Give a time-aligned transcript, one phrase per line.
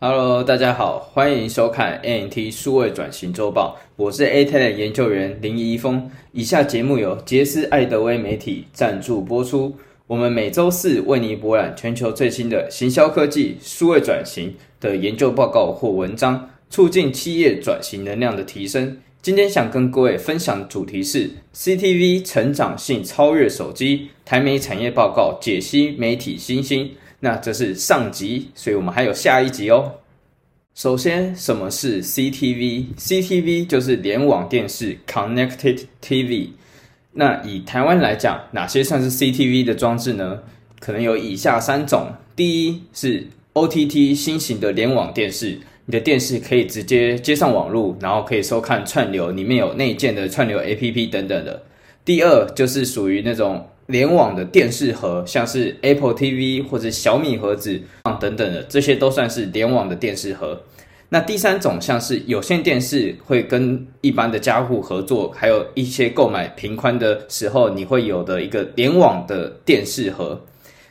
[0.00, 6.08] Hello，大家好，欢迎收看 NT 数位转型周报，我是 AT 研究员林怡峰。
[6.30, 9.74] 以下节目由杰斯艾德威媒体赞助播出。
[10.06, 18.98] 我们每周四为您博览全球最新的行销科技、数位转型的研究报告或文章，促进企业转型能量的提升。
[19.20, 26.92] 今天想跟各位分享的主题是 CTV 成长性超越手机，台媒产业报告解析媒体新兴。
[27.20, 29.94] 那这是上集，所以我们还有下一集哦。
[30.74, 36.50] 首先，什么是 CTV？CTV 就是联网电视 （Connected TV）。
[37.12, 40.40] 那以台湾来讲，哪些算是 CTV 的装置呢？
[40.78, 51.60] 可能有以下三种：第一是 OTT 新型的联网电视，你的电视可以直接接上网络，然后可以收看串流，里面有内建的串流 APP 等等的。
[52.04, 53.66] 第二就是属于那种。
[53.88, 60.62] 联网的电视盒，像是 Apple TV 或者小米盒子啊等等的，这些都算是联网的电视盒。
[61.08, 70.38] 那第三种像是有线电视，会跟一般的家户合作，还有一些购买频宽的时候，你会有的一个联网的电视盒。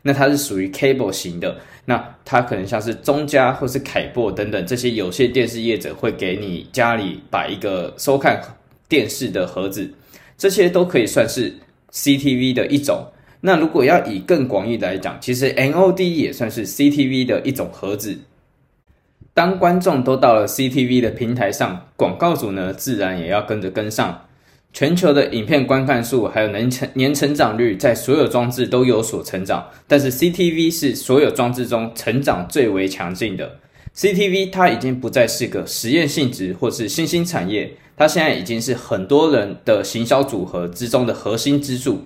[0.00, 8.40] 那它是属于 cable 型的，那它可能像是中家或是凯擘等等这些有线电视业者会给你家里摆一个收看
[8.88, 9.92] 电视的盒子，
[10.38, 11.52] 这些都可以算是。
[11.96, 13.06] CTV 的一种，
[13.40, 18.18] 那如果要以更广义来讲，其实 NOD 也算是 CTV 的一种盒子。
[19.32, 24.24] 当观众都到了 CTV 的平台上，广告主呢自然也要跟着跟上。
[24.74, 33.58] 全球的影片观看数还有年成年成长率，在所有装置都有所成长，但是 CTV 是所有装置中成长最为强劲的。
[33.94, 37.72] CTV 它已经不再是个实验性质或是新兴产业。
[37.96, 42.02] 它现在已经是很多人的行销组合之中的核心支柱，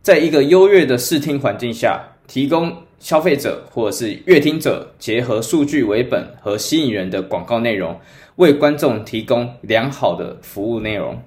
[0.00, 7.98] 在一个优越的视听环境下，提供消费者或者是阅听者结合数据为本和吸引人的广告内容，
[8.36, 11.20] 为观众提供良好的服务内容。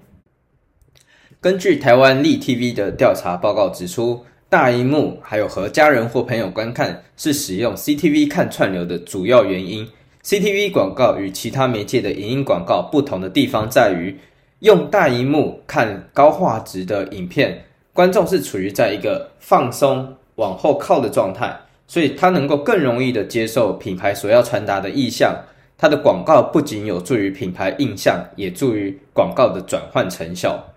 [1.42, 9.86] 根据台湾立 TV 的调查报告指出，大荧幕还有和家人或朋友观看是使用 CTV 看串流的主要原因。
[10.26, 14.20] CTV 广告与其他媒介的影音广告不同的地方在于，
[14.62, 17.64] 用大荧幕看高画质的影片，
[17.94, 21.56] 观众是处于在一个放松、往后靠的状态，
[21.86, 25.44] 所以他能够更容易的接受品牌所要传达的意向。
[25.78, 30.74] 它的广告不仅有助于品牌印象，也助于广告的转换成效。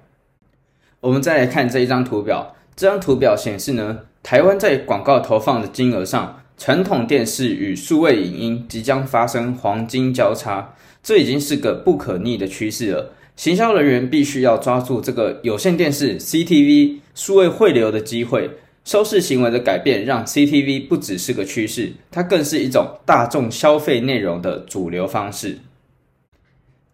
[1.00, 6.42] 我们再来看这一张图表，这张图表显示呢，台湾在广告投放的金额上。
[6.58, 13.12] 传统电视与数位影音即将发生黄金交叉，这已经是个不可逆的趋势了。
[13.36, 18.50] 行销人员必须要抓住这个有线电视 CTV 数位汇流的机会。
[18.84, 25.58] 收视行为的改变让 CTV 不只是个趋势，它更是一种大众消费内容的主流方式。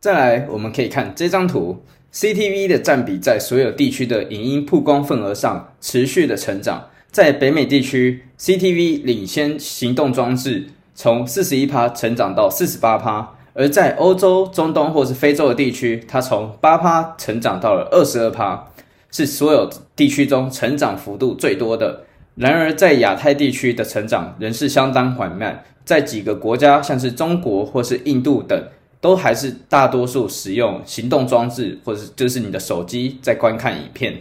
[0.01, 6.91] 再来，我们可以看这张图，CTV 的占比在所有地区的影音曝光份额上持续的成长。
[7.15, 10.67] 在北美地区，CTV 领先行动装置，
[10.97, 18.67] 从四十一趴成长到四十八趴；而在欧洲、中东或是非洲的地区，它从八趴成长到了二十二趴，
[19.13, 22.01] 是所有地区中成长幅度最多的。
[22.35, 28.61] 然而，在亚太地区的成长仍是相当缓慢，在几个国家，像是中国或是印度等，
[29.01, 34.21] 都还是大多数使用行动装置或者就是你的手机在观看影片。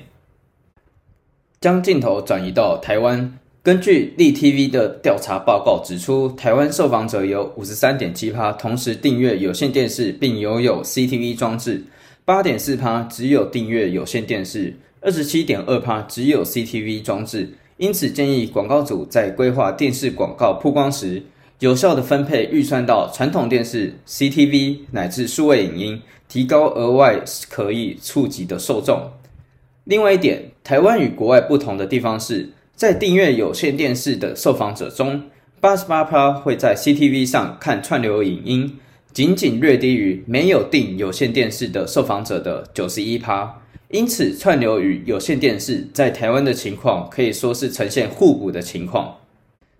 [1.64, 11.82] 将镜头转移到台湾，根据立 TV 的调查报告指出，台湾受访者有五十三点七趴同时订阅有线电视并拥有 CTV 装置，
[12.26, 17.54] 八点四趴只有订阅有线电视，二十七点二趴只有 CTV 装置。
[17.78, 21.24] 因此，建议广告主在规划电视广告曝光时，
[21.60, 29.02] 有效的分配预算到传统电视、CTV 乃至数位影音，提高额外可以触及的受众。
[29.86, 35.24] 另外一点，台湾与国外不同的地方是，在订阅有线电视的受访者中，
[35.60, 38.80] 八十八趴会在 CTV 上看串流影音，
[39.12, 43.62] 仅仅略低于没有订有线电视的受访者的九十一趴。
[43.90, 49.18] 因此，串流与有线电视在台湾的情况可以说是呈现互补的情况。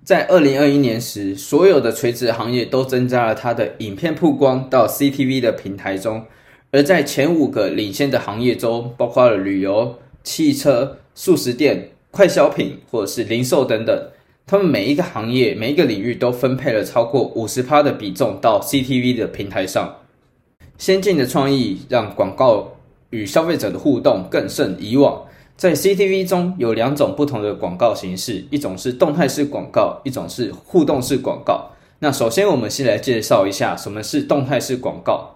[0.04, 6.26] 在二零二一年时，所有的垂直行业都增加了它的影片曝光到 CTV 的平台中。
[6.72, 14.10] 而在前五个领先的行业中，包括了旅游、汽车、素食店、快消品或者是零售等等，
[14.46, 19.98] 他们每一个行业、每一个领域都分配了超过五十趴的比重到 CTV 的平台上。
[20.78, 22.74] 先进的创意让广告
[23.12, 25.24] 与消费者的互动更胜以往。
[25.56, 31.70] 在 CTV 中有两种不同的广告形式，一种是动态式广告，一种是互动式广告。
[32.00, 35.33] 那首先，我们先来介绍一下什么是动态式广告。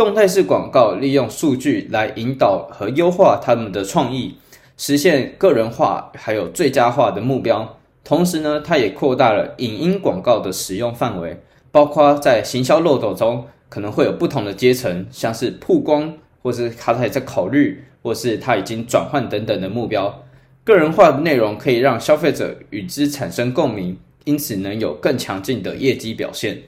[0.00, 4.34] 动态式广告利用数据来引导和优化他们的创意，
[4.78, 7.76] 实现个人化还有最佳化的目标。
[8.02, 11.38] 同时呢，它也扩大了影音广告的使用范围，
[11.70, 20.24] 包括在行销漏斗中可能会有不同的阶层，像是曝光，或是他还在考虑，或是他已经转换等等的目标。
[20.64, 26.62] 个人化的内容可以让消费者与之产生共鸣，因此能有更强劲的业绩表现。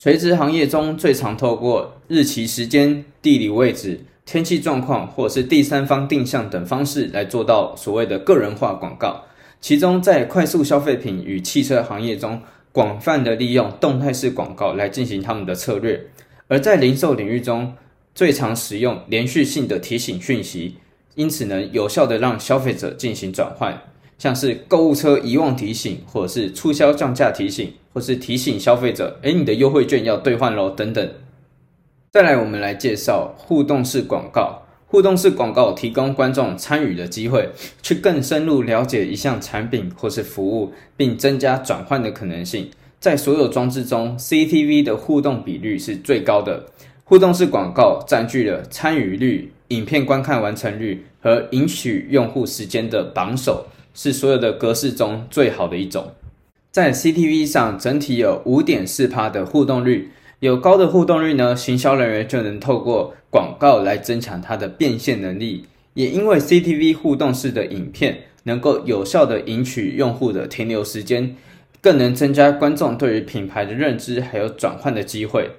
[0.00, 9.24] 垂直行业中最常透过日期、时间、地理位置、天气状况，或是第三方定向等方式来做到所谓的个人化广告。
[9.60, 12.40] 其中，在快速消费品与汽车行业中，
[12.70, 15.98] 广泛的利用动态式广告来进行他们的策略；
[16.46, 17.74] 而在零售领域中，
[18.14, 20.76] 最常使用连续性的提醒讯息，
[21.16, 23.82] 因此能有效的让消费者进行转换，
[24.18, 31.08] 像是购物车遗忘提醒，或者是促销降价提醒，或是提醒消费者，诶，你的优惠券要兑换喽，等等。
[32.10, 34.62] 再来，我们来介绍互动式广告。
[34.90, 37.46] 互动式广告提供观众参与的机会，
[37.82, 42.70] 去更深入了解一项产品或是服务，并增加转换的可能性。
[42.98, 46.64] 在所有装置中，CTV 的互动比率是最高的。
[47.04, 53.66] 互动式广告占据了参与率、影片观看完成率和赢取用户时间的榜首，
[54.00, 56.12] 是所有的格式中最好的一种。
[56.70, 60.12] 在 CTV 上，整体有五点四趴的互动率。
[60.38, 65.64] 有高的互动率呢，行销人员就能透过广告来增强它的变现能力。
[65.94, 71.34] 也因为 CTV 互动式的影片能够有效的赢取用户的停留时间，
[71.80, 75.50] 更能增加观众对于品牌的认知，还有转换的机会。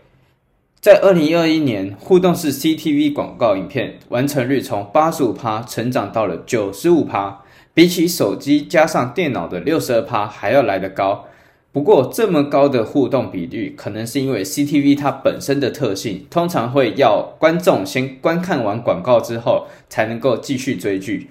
[0.80, 7.42] 在二零二一年，互动式 CTV 广告影片完成率从八十五趴成长到了九十五趴，
[7.74, 11.26] 比起手机加上电脑的六十二趴还要来得高。
[11.72, 21.30] 不过，这么高的互动比率，可能是因为 CTV 它本身的特性，通常会要观众先观看完广告之后，才能够继续追剧。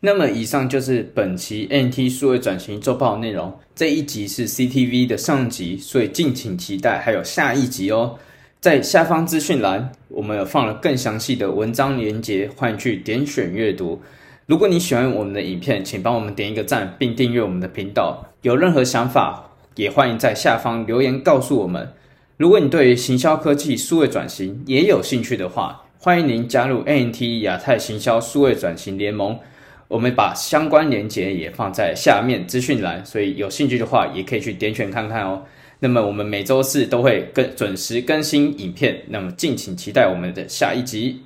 [0.00, 3.58] 那么，以上就是本期 NT 数位转型周报内容。
[3.74, 8.18] 这一集是 CTV 的上集，所以敬请期待还有下一集哦。
[8.60, 14.02] 在下方资讯栏，我们有放了更详细的文章连接，欢迎去点选阅读。
[14.46, 18.32] 如果你喜欢我们的影片，请帮我们点一个赞，并订阅我们的频道。
[18.42, 21.92] 有任何想法，也欢迎在下方留言告诉我们。
[22.36, 29.38] 如果你对于行销科技数位转型也有兴趣的话，欢迎您加入 ANT 亚太行销数位转型联盟。
[29.86, 35.42] 我们把相关链接也放在下面资讯栏，所以有兴趣的话也可以去点选看看哦。
[35.78, 41.22] 那么我们每周四都会更准时更新影片，那么敬请期待我们的下一集。